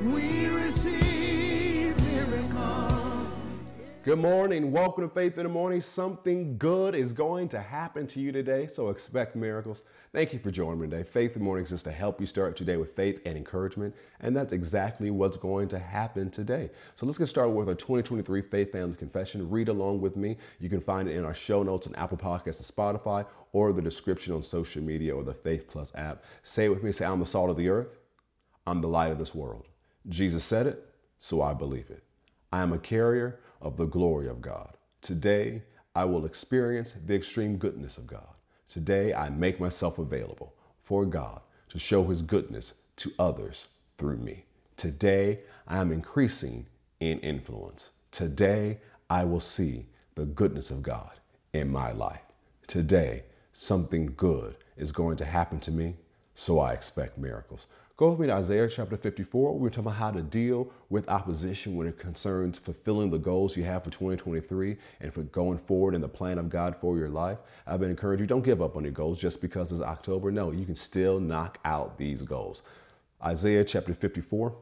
[0.00, 1.10] we receive.
[4.02, 4.72] Good morning.
[4.72, 5.82] Welcome to Faith in the Morning.
[5.82, 9.82] Something good is going to happen to you today, so expect miracles.
[10.14, 11.02] Thank you for joining me today.
[11.02, 14.34] Faith in the Morning is to help you start today with faith and encouragement, and
[14.34, 16.70] that's exactly what's going to happen today.
[16.94, 19.50] So let's get started with our 2023 Faith Family Confession.
[19.50, 20.38] Read along with me.
[20.60, 23.82] You can find it in our show notes on Apple Podcasts and Spotify, or the
[23.82, 26.24] description on social media or the Faith Plus app.
[26.42, 26.90] Say it with me.
[26.90, 27.98] Say, I'm the salt of the earth.
[28.66, 29.66] I'm the light of this world.
[30.08, 30.86] Jesus said it,
[31.18, 32.02] so I believe it.
[32.52, 34.76] I am a carrier of the glory of God.
[35.00, 35.62] Today,
[35.94, 38.34] I will experience the extreme goodness of God.
[38.68, 43.66] Today, I make myself available for God to show his goodness to others
[43.98, 44.44] through me.
[44.76, 46.66] Today, I am increasing
[47.00, 47.90] in influence.
[48.10, 48.78] Today,
[49.08, 51.12] I will see the goodness of God
[51.52, 52.22] in my life.
[52.66, 55.96] Today, something good is going to happen to me,
[56.34, 57.66] so I expect miracles.
[58.00, 59.58] Go with me to Isaiah chapter 54.
[59.58, 63.64] We're talking about how to deal with opposition when it concerns fulfilling the goals you
[63.64, 67.36] have for 2023 and for going forward in the plan of God for your life.
[67.66, 70.32] I've been encouraging you, don't give up on your goals just because it's October.
[70.32, 72.62] No, you can still knock out these goals.
[73.22, 74.54] Isaiah chapter 54,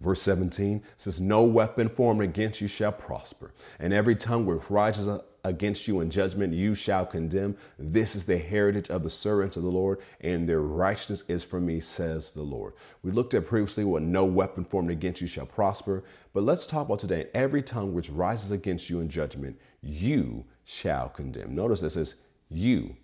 [0.00, 5.08] verse 17 says, No weapon formed against you shall prosper, and every tongue which rises
[5.44, 7.56] against you in judgment you shall condemn.
[7.78, 11.66] This is the heritage of the servants of the Lord, and their righteousness is from
[11.66, 12.74] me, says the Lord.
[13.02, 16.86] We looked at previously what no weapon formed against you shall prosper, but let's talk
[16.86, 17.28] about today.
[17.34, 21.54] Every tongue which rises against you in judgment, you shall condemn.
[21.54, 22.14] Notice this says,
[22.48, 22.96] you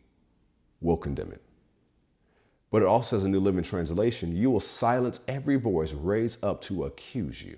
[0.81, 1.43] will condemn it.
[2.71, 6.61] But it also says in New Living Translation, you will silence every voice raised up
[6.63, 7.57] to accuse you.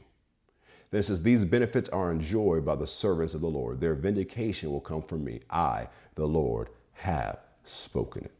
[0.90, 3.80] Then it says, These benefits are enjoyed by the servants of the Lord.
[3.80, 5.40] Their vindication will come from me.
[5.50, 8.32] I, the Lord, have spoken it.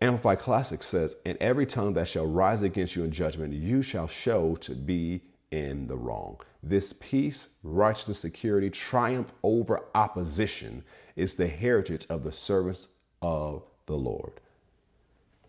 [0.00, 4.06] Amplified Classic says, And every tongue that shall rise against you in judgment, you shall
[4.06, 6.40] show to be in the wrong.
[6.62, 10.82] This peace, righteousness, security, triumph over opposition
[11.16, 12.88] is the heritage of the servants
[13.22, 14.40] of the Lord.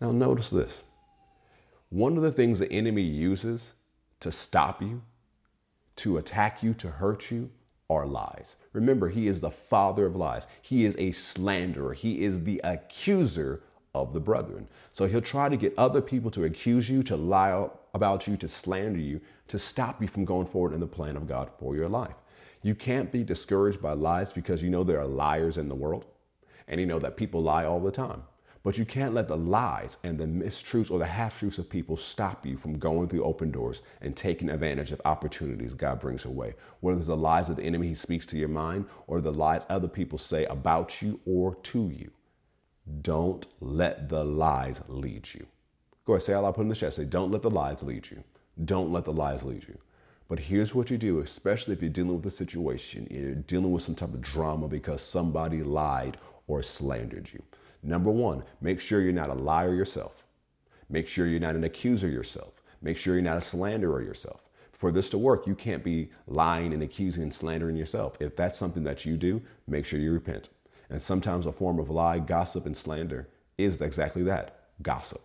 [0.00, 0.82] Now, notice this.
[1.88, 3.74] One of the things the enemy uses
[4.20, 5.02] to stop you,
[5.96, 7.50] to attack you, to hurt you,
[7.88, 8.56] are lies.
[8.72, 10.46] Remember, he is the father of lies.
[10.62, 11.94] He is a slanderer.
[11.94, 13.62] He is the accuser
[13.94, 14.68] of the brethren.
[14.92, 18.48] So he'll try to get other people to accuse you, to lie about you, to
[18.48, 21.88] slander you, to stop you from going forward in the plan of God for your
[21.88, 22.16] life.
[22.62, 26.04] You can't be discouraged by lies because you know there are liars in the world
[26.68, 28.22] and you know that people lie all the time.
[28.66, 31.96] But you can't let the lies and the mistruths or the half truths of people
[31.96, 36.32] stop you from going through open doors and taking advantage of opportunities God brings your
[36.32, 36.54] way.
[36.80, 39.64] Whether it's the lies of the enemy he speaks to your mind or the lies
[39.68, 42.10] other people say about you or to you.
[43.02, 45.46] Don't let the lies lead you.
[46.04, 46.92] Go ahead, say out loud, put in the chat.
[46.92, 48.24] Say, don't let the lies lead you.
[48.64, 49.78] Don't let the lies lead you.
[50.28, 53.84] But here's what you do, especially if you're dealing with a situation, you're dealing with
[53.84, 56.16] some type of drama because somebody lied
[56.48, 57.40] or slandered you.
[57.86, 60.24] Number one, make sure you're not a liar yourself.
[60.90, 62.62] Make sure you're not an accuser yourself.
[62.82, 64.42] Make sure you're not a slanderer yourself.
[64.72, 68.16] For this to work, you can't be lying and accusing and slandering yourself.
[68.20, 70.50] If that's something that you do, make sure you repent.
[70.90, 75.22] And sometimes a form of lie, gossip, and slander is exactly that gossip.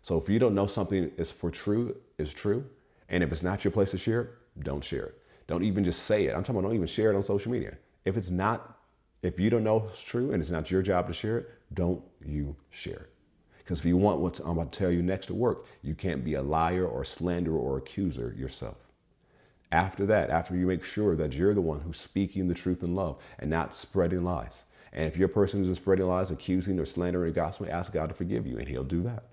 [0.00, 2.64] So if you don't know something is for true, is true,
[3.10, 4.30] and if it's not your place to share it,
[4.64, 5.18] don't share it.
[5.46, 6.34] Don't even just say it.
[6.34, 7.76] I'm talking about don't even share it on social media.
[8.04, 8.78] If it's not,
[9.22, 12.02] if you don't know it's true and it's not your job to share it, don't
[12.24, 13.12] you share it.
[13.58, 16.24] Because if you want what I'm about to tell you next to work, you can't
[16.24, 18.76] be a liar or slanderer or accuser yourself.
[19.70, 22.94] After that, after you make sure that you're the one who's speaking the truth in
[22.94, 24.64] love and not spreading lies.
[24.92, 28.14] And if you're a person who's spreading lies, accusing or slandering gospel, ask God to
[28.14, 29.24] forgive you and he'll do that.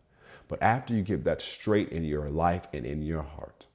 [0.47, 3.65] But after you get that straight in your life and in your heart,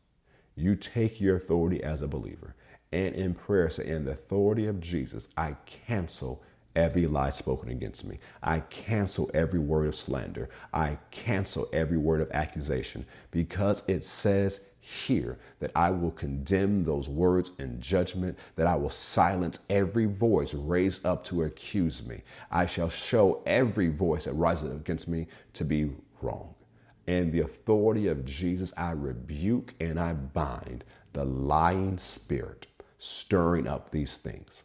[0.56, 2.54] you take your authority as a believer
[2.94, 6.44] and in prayer say, in the authority of Jesus, I cancel
[6.76, 8.20] every lie spoken against me.
[8.40, 10.48] I cancel every word of slander.
[10.72, 17.08] I cancel every word of accusation because it says here that I will condemn those
[17.08, 22.22] words in judgment, that I will silence every voice raised up to accuse me.
[22.52, 25.90] I shall show every voice that rises against me to be
[26.22, 26.54] wrong.
[27.08, 32.68] And the authority of Jesus, I rebuke and I bind the lying spirit
[33.04, 34.62] stirring up these things.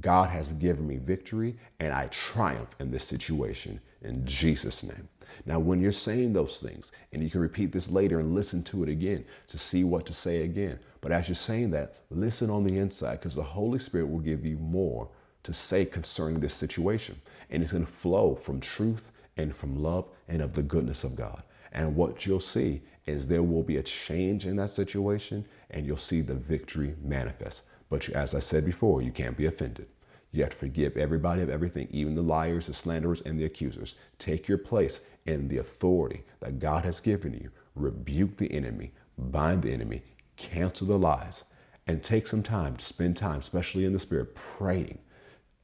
[0.00, 5.08] God has given me victory and I triumph in this situation in Jesus' name.
[5.44, 8.82] Now, when you're saying those things, and you can repeat this later and listen to
[8.82, 12.64] it again to see what to say again, but as you're saying that, listen on
[12.64, 15.08] the inside because the Holy Spirit will give you more
[15.42, 17.20] to say concerning this situation.
[17.50, 21.16] And it's going to flow from truth and from love and of the goodness of
[21.16, 21.42] God.
[21.72, 25.96] And what you'll see is there will be a change in that situation and you'll
[25.96, 27.62] see the victory manifest.
[27.90, 29.88] But as I said before, you can't be offended.
[30.32, 33.96] You have to forgive everybody of everything, even the liars, the slanderers, and the accusers.
[34.18, 37.50] Take your place in the authority that God has given you.
[37.74, 40.02] Rebuke the enemy, bind the enemy,
[40.36, 41.44] cancel the lies,
[41.88, 44.98] and take some time to spend time, especially in the spirit, praying.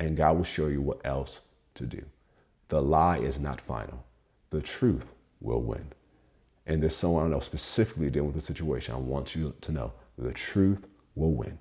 [0.01, 1.43] And God will show you what else
[1.75, 2.05] to do.
[2.69, 4.05] The lie is not final,
[4.51, 5.07] the truth
[5.41, 5.93] will win.
[6.67, 8.95] And there's someone I know specifically dealing with the situation.
[8.97, 10.85] I want you to know the truth
[11.15, 11.59] will win.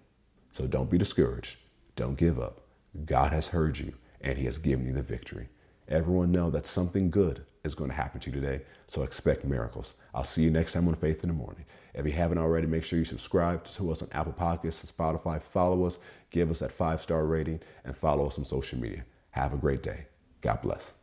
[0.56, 1.58] So don't be discouraged.
[1.98, 2.62] Don't give up.
[3.06, 5.50] God has heard you and He has given you the victory.
[5.90, 8.62] Everyone know that something good is going to happen to you today.
[8.88, 9.96] So expect miracles.
[10.14, 11.66] I'll see you next time on Faith in the Morning.
[11.94, 15.44] If you haven't already, make sure you subscribe to us on Apple Podcasts and Spotify.
[15.44, 16.00] Follow us,
[16.32, 19.04] give us that five star rating, and follow us on social media.
[19.32, 20.06] Have a great day.
[20.40, 20.94] God bless.